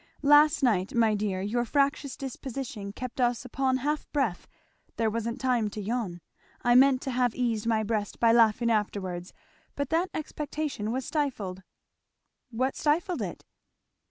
"Last 0.23 0.63
night, 0.63 0.95
my 0.95 1.13
dear, 1.13 1.41
your 1.43 1.63
fractious 1.63 2.17
disposition 2.17 2.91
kept 2.91 3.21
us 3.21 3.45
upon 3.45 3.77
half 3.85 4.11
breath; 4.11 4.47
there 4.95 5.11
wasn't 5.11 5.39
time 5.39 5.69
to 5.69 5.79
yawn. 5.79 6.21
I 6.63 6.73
meant 6.73 7.03
to 7.03 7.11
have 7.11 7.35
eased 7.35 7.67
my 7.67 7.83
breast 7.83 8.19
by 8.19 8.31
laughing 8.31 8.71
afterwards, 8.71 9.31
but 9.75 9.89
that 9.91 10.09
expectation 10.15 10.91
was 10.91 11.05
stifled." 11.05 11.61
"What 12.49 12.75
stifled 12.75 13.21
it?" 13.21 13.45